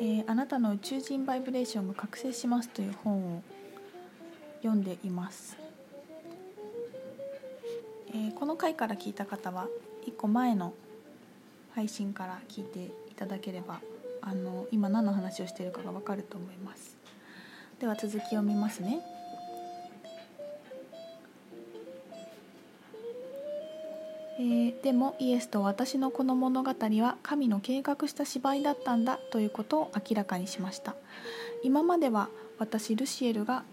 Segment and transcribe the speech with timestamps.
[0.00, 3.42] えーあなたの宇宙人バイブレーションが覚醒します」という本を
[4.62, 5.56] 読んでいます、
[8.08, 9.68] えーこの回から聞いた方は
[10.06, 10.72] 1個前の
[11.74, 13.80] 配信から聞いていただければ
[14.22, 16.96] あの今何の話をしているかが分かると思います。
[17.80, 19.17] では続きを見ますね。
[24.38, 30.94] えーでもイエスと私のこの物語は神の計画した芝居だったんだということを明らかにしました。
[31.64, 32.28] 今までは
[32.58, 33.64] 私ルシエルが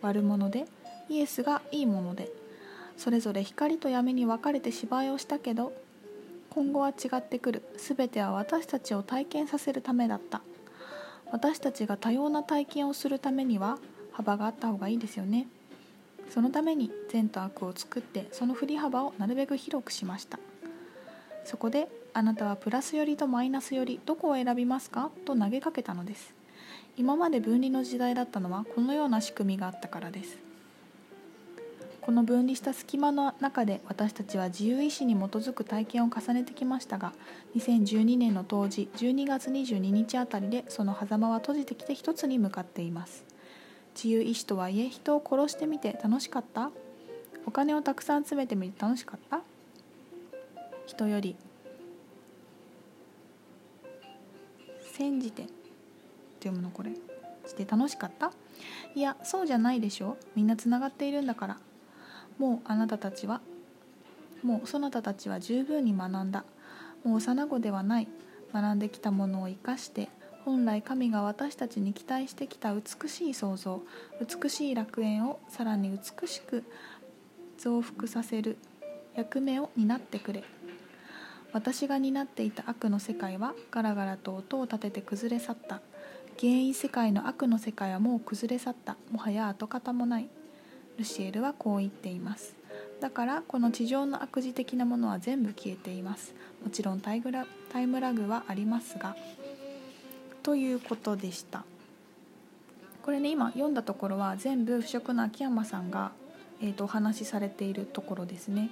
[0.00, 0.64] 悪者で
[1.10, 2.30] イエスがいいもので
[2.96, 5.72] それぞれ光と闇に分かれて芝居をしたけど
[6.48, 7.62] 今後は違ってくる。
[7.76, 10.40] 全ては私たちを体験させるためだった。
[11.30, 13.78] 私たちが多様な体験をするためには
[14.12, 15.48] 幅があった方がいいですよね。
[16.34, 20.40] そのために善と悪を作ってその振り幅をなるべく広くしました。
[21.44, 25.12] そこであなたはプラス寄りとマイナス寄りどこを選びますか？
[25.26, 26.34] と投げかけたのです。
[26.96, 30.36] 今まで分離の時代だったのはこのような仕組みがあったからです。
[32.00, 37.12] この分離した隙間の中で私たちは自由意志に基づく体験を重ねてきましたが
[37.54, 43.24] 2012年の当時12月22日あたりでその狭間は閉じてきて一つに向かっています。
[43.94, 46.70] 自由意志とはいえ人を殺してみて楽しかった？
[47.46, 49.40] お金をたくさん集めてみて楽しかった？
[50.86, 51.36] 人より。
[54.92, 55.52] 煎じてって
[56.40, 56.92] 読むのこれ。
[57.46, 58.32] して楽しかった？
[58.94, 60.16] いやそうじゃないでしょ。
[60.34, 61.58] みんなつながっているんだから。
[62.38, 63.40] もうあなたたちは。
[64.42, 66.44] もうそなたたちは十分に学んだ。
[67.04, 68.08] もう幼子ではない。
[68.52, 70.08] 学んできたものを生かして。
[70.44, 73.82] 本来神が私たちに期待してきた美しい創造
[74.20, 76.64] 美しい楽園をさらに美しく
[77.56, 78.58] 増幅させる
[79.14, 80.44] 役目を担ってくれ。
[81.52, 85.80] 私が担っていた悪の世界はガラガラと音を立てて崩れ去った。
[86.38, 88.96] 原因世界の悪の世界はもう崩れ去った。
[89.12, 90.28] もはや跡形もない。
[90.98, 92.56] ルシエルはこう言っています。
[93.00, 96.34] だからこの地上の悪事的なものは全部消えています。
[96.64, 99.16] もちろんタイグラタイムラグはありますが
[100.44, 101.64] ということでした。
[103.02, 106.12] これね今読んだところは全部不食の秋山さんが、
[106.60, 108.70] えー、とお話しされているところですね。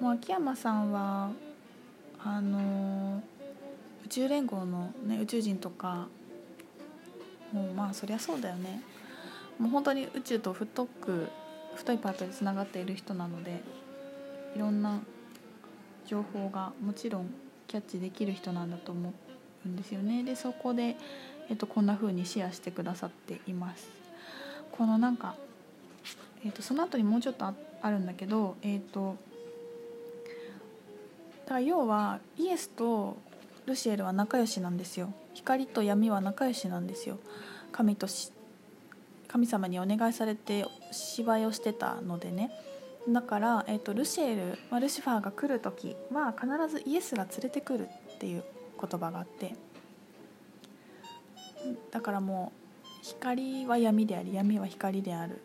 [0.00, 1.30] もう秋山さんは
[2.18, 3.22] あの
[4.04, 6.08] 宇宙連合の、ね、宇宙人とか
[7.52, 8.82] もうまあそりゃそうだよね。
[9.60, 11.28] もう本当に宇宙と太く
[11.76, 13.62] 太いパートでつながっている人なので
[14.56, 15.00] いろんな
[16.08, 17.26] 情報がもちろん
[17.66, 19.12] キャッチできる人なんだと思
[19.66, 20.24] うんですよね。
[20.24, 20.96] でそこで、
[21.50, 23.86] えっと、こんな風にシェアしてくださっています。
[24.72, 25.34] このなんか、
[26.44, 29.16] えっと、その後にもうちょっとああるんだけどえっと
[31.44, 33.16] だから要はイエスと
[33.66, 35.12] ルシエルは仲良しなんですよ。
[35.34, 37.18] 光と闇は仲良しなんですよ。
[37.70, 38.32] 神とし
[39.28, 42.50] 神様にお願いされて芝居をしてたのでね。
[43.08, 48.44] だから、えー、とルシエル、まあ、ルシファーが来る時は必ずイエスが連れてくるっていう
[48.80, 49.54] 言葉があって
[51.90, 52.52] だからも
[52.84, 55.40] う光は闇であり闇は光である。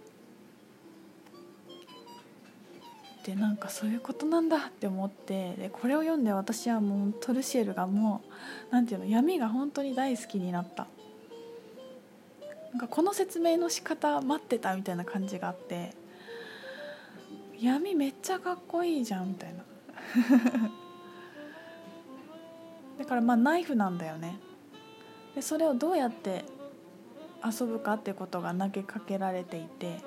[3.25, 8.21] でなんかそういうことなんだって思ってでこれを読んで私はもうトルシエルがも
[8.69, 10.87] うなんていうの闇が本当に大好きになった。
[12.73, 15.93] なんかこの説明の仕方待ってたみたいな感じがあって
[17.59, 19.63] 闇めっちゃかっこいいじゃんみたいな。
[22.99, 24.37] だからまあナイフなんだよね。
[25.35, 26.43] でそれをどうやって
[27.43, 30.01] 遊ぶかってことが投げかけられていて。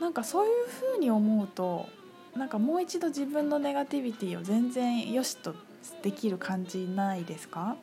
[0.00, 1.88] なんかそういうふうに思うと
[2.36, 5.56] なんかもう一度自分のネガティビティを全然よしと
[6.02, 7.76] できる感じないですか？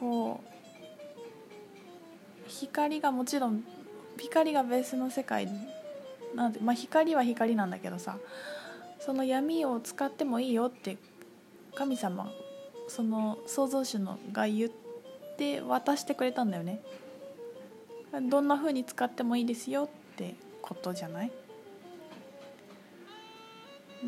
[0.00, 0.46] こう
[2.48, 3.62] 光がもちろん
[4.18, 5.48] 光がベースの世界
[6.34, 8.18] なんで、まあ、光は光なんだけどさ
[9.00, 10.96] その闇を使ってもいいよって
[11.74, 12.30] 神様
[12.88, 14.70] その創造主のが言っ
[15.36, 16.80] て渡してくれたんだよね。
[18.30, 21.30] どんな風に使ってもいいですよってことじゃない？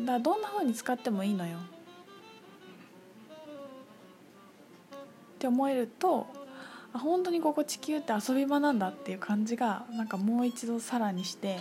[0.05, 1.61] だどんな風に使ってもいいのよっ
[5.37, 6.25] て思えると
[6.93, 11.59] あ本当にここ地球って遊び場なんだっていう感じがなんかもう一度さらにして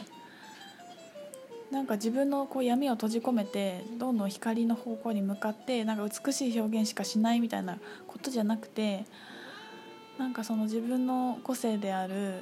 [1.70, 9.04] なんか自分のこう闇を閉じ込めてどんどん光の方向に向かってなんか美しい表現しかしないみたいなことじゃなくて
[10.18, 12.40] なんかその自分の個性である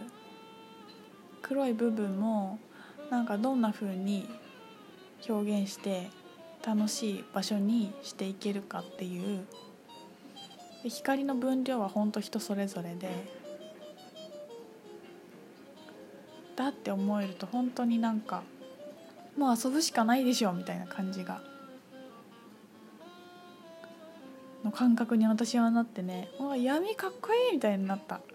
[1.43, 2.59] 黒い部分も
[3.11, 4.29] なんかどんな風に
[5.29, 6.09] 表現して
[6.65, 9.45] 楽しい場所にしていけるかっていう
[10.89, 13.09] 光の分量は本当人それぞれで
[16.57, 18.43] だって思えると本当になんか
[19.37, 21.41] もう遊ぶしかないでしょみたいな感じが
[24.67, 28.21] の感覚に私はなってね「わ闇かっこいい!」みたいになった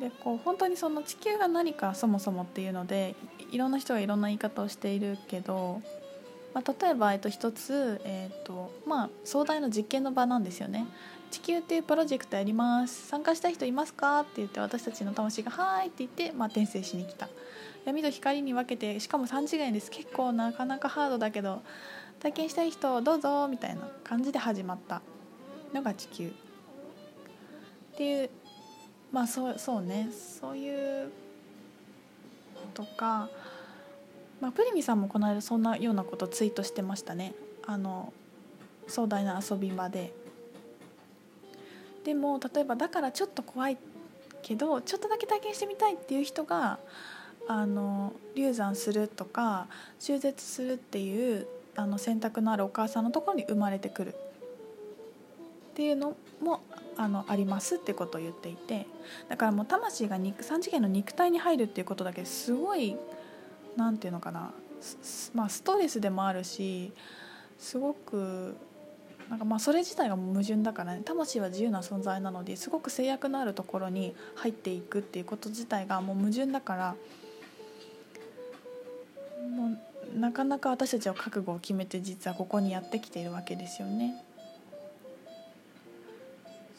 [0.00, 3.14] でこう本当にその地球が何かそもそもっていうので
[3.52, 5.80] いろんな人がいろんな言い方をしているけど、
[6.54, 10.86] まあ、例えば、えっと、一つ、えっとまあ、壮大な実験の場なんですよね。
[11.30, 13.06] 地球っていうプロジェクトやります。
[13.06, 14.20] 参加したい人いますか？
[14.20, 17.28] って言って私たちの魂が「はい」って言って、まあ、転生しに来た。
[17.84, 19.90] 闇と光に分けてしかも3次元です。
[19.90, 21.62] 結構なかなかハードだけど
[22.20, 25.00] 体験したい人どうぞみたいな感じで始まった
[25.72, 26.28] のが地球。
[26.28, 26.32] っ
[27.96, 28.30] ていう
[29.10, 30.10] まあそうそうね。
[30.12, 31.10] そういう
[32.74, 33.28] とか、
[34.42, 37.32] まあ、プリミさんもこの間そんなようなことツイートしてましたね。
[37.64, 38.12] あの
[38.88, 40.12] 壮大な遊び場で。
[42.04, 43.78] でも例えばだからちょっと怖い
[44.42, 46.80] けどちょっとだけ体験してみたいっていう人が
[47.46, 49.68] あの流産するとか
[50.00, 51.46] 中絶するっていう
[51.76, 54.14] あの選択のあるお母さんのところに生まれてくる。
[55.70, 56.62] っていうのも
[56.96, 58.88] あのありますってことを言っていて。
[59.28, 62.96] だからもう魂が3次元の肉体に入るっていうことだけすごい
[63.76, 64.52] 何て言うのかな
[65.34, 66.92] まあストレスでもあるし
[67.58, 68.56] すごく
[69.30, 76.96] なんかまあそれ自体が矛盾だからね魂は自由な存在なのですごく制約のあるところに入っていくっていうこと自体がもう矛盾だから
[79.48, 79.76] も
[80.16, 84.24] うなかなか私たちは覚悟を決めて実はここにやってきているわけですよね。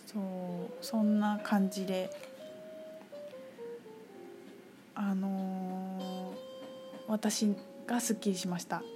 [0.06, 0.22] そう
[0.82, 2.12] そんな感じで
[4.96, 5.28] あの、
[7.14, 7.56] 私
[7.86, 8.82] がすっきりしました。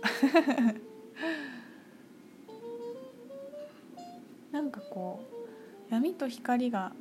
[4.51, 6.93] なんかこう闇と光が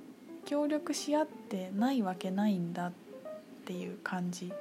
[0.44, 2.92] 協力し合ってないわけないんだっ
[3.64, 4.52] ていう感じ。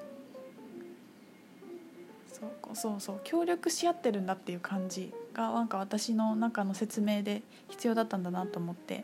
[2.32, 9.04] そうそうそう協力し合ってるんだっていう感じがなんか私の中の説明で必要だったんだなと思って。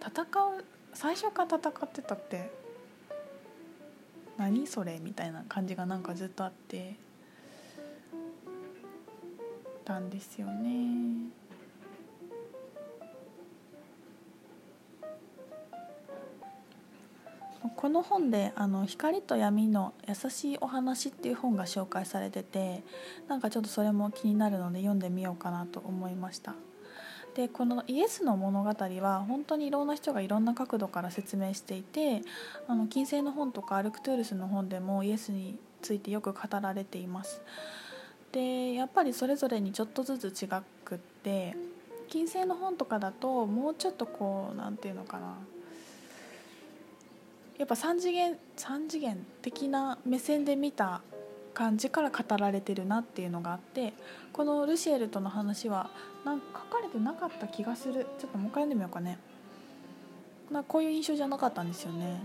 [0.00, 2.50] 戦う最初から戦ってたって
[4.38, 5.00] 何それ？
[5.00, 6.94] みたいな感じがなんかずっとあって
[9.84, 11.28] たんですよね。
[17.76, 22.82] この本であの「光と闇の優しいお話」っていう本が紹介されてて
[23.28, 26.54] なんかちょっとそれも気になるので読んでみようかなと思いました。
[27.34, 32.22] でこのイエスの物語は本当にいろんな人がいろんな角度から説明していて
[32.66, 37.40] あの金星の本とかアルクトゥールスの本でもイエスについてよく語られています。
[38.32, 40.48] でやっぱりそれぞれにちょっとずつ違
[40.84, 41.56] くって
[42.08, 45.34] 金星の本とかだともうちょっとこう何て言うのかな
[47.58, 51.00] やっぱ3次元3次元的な目線で見た
[51.58, 53.92] 感じから語られてるなっていうのがあって
[54.32, 55.90] このルシエルとの話は
[56.24, 58.06] なんか書かれてなかった気がする。
[58.20, 59.18] ちょっともう一回読んでみようかね。
[60.52, 62.22] なこういう印象じゃなかったんですよね。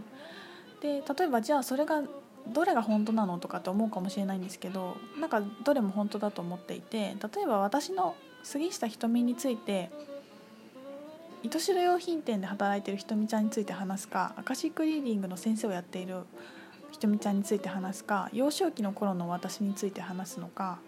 [0.81, 2.03] で例えばじゃあそれが
[2.47, 9.89] どれが本当なのとかって思うかもしれないんですけどなんかどれも本当だと思っていて例えば私の杉下瞳について
[11.41, 16.17] 糸代用品店で働いてるひとみちゃんについて話すかアカシックリーディングの先生をやっている
[17.03, 20.79] とみちゃんについて話すか幼少期の頃の私について話すのか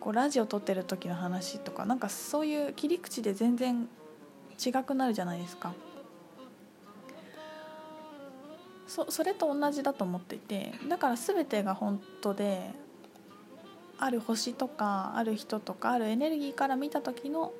[0.00, 3.88] こうラジオ撮ってる時の話とかなんかそういう切り口で全然
[4.64, 5.72] 違くなるじゃないですか。
[8.88, 12.72] そそれと同じだと思っていてだから全てが本当で
[13.98, 17.52] ある星とかある人とかあるエネルギーから見た時の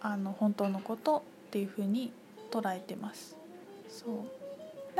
[0.00, 2.12] あの本当のことっていうふうに
[2.50, 3.36] 捉えてます
[3.90, 4.39] そう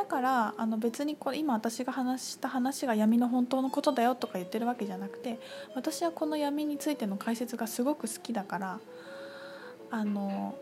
[0.01, 5.39] だからあの別にこれ今私が話した話が闇の本当のことだよとか言ってるわけじゃなくて
[5.75, 8.81] 私はこの闇についての解説がすごく好きだから
[9.91, 10.55] あの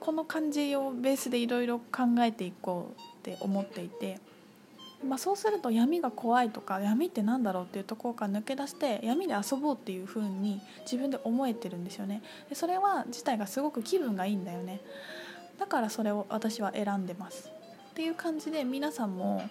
[0.00, 4.18] この感じをベースでいろいろ考えていこうって思っていて。
[5.04, 14.80] まあ、そうすると闇が怖いとか闇って何だろうっていうところから抜け出して闇で遊ぼうっていう風に自分で思えてるんですよねでそれは自体がすごく気分がいいんだよね
[15.58, 17.50] だからそれを私は選んでます
[17.94, 19.48] っていう感じで皆さんも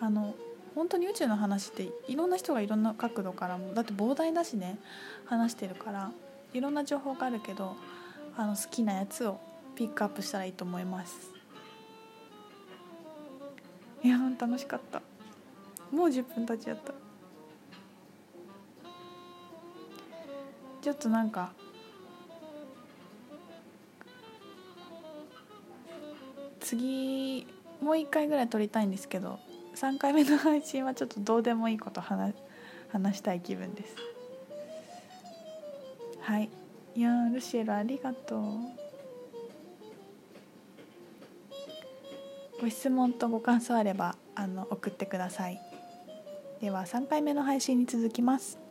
[0.00, 0.34] あの
[0.74, 4.78] 本当に宇宙の話っていろんな人がいろんな角度からもだって膨大だしね
[5.26, 6.10] 話してるから
[6.54, 7.76] いろんな情報があるけど
[8.38, 9.38] あの好きなやつを
[9.74, 11.30] ピックアップしたらいいと思います。
[14.02, 15.02] いや楽しかった
[15.90, 16.94] もう10分経っちゃった
[20.80, 21.52] ちょっとなんか
[26.66, 27.25] 次
[27.80, 29.38] もう一回ぐらい撮りたいんですけど
[29.74, 32.34] 3回目の配信はちょっとどうでもいいこと話
[32.88, 33.94] 話したい気分です。
[36.20, 36.48] はい。
[36.94, 38.40] いやルシエルありがとう。
[42.60, 45.60] ご質問とご感想あればあの送ってください。
[46.60, 48.65] では3回目の配信に続きます。